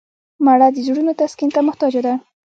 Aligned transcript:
مړه 0.45 0.67
د 0.73 0.77
زړونو 0.87 1.11
تسکین 1.19 1.49
ته 1.55 1.59
محتاجه 1.67 2.01
ده 2.05 2.13